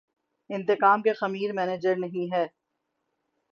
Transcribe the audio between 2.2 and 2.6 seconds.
ہے۔